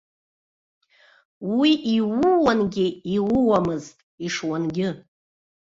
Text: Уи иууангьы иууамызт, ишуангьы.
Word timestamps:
Уи 1.59 1.71
иууангьы 1.95 2.87
иууамызт, 3.15 3.95
ишуангьы. 4.25 4.87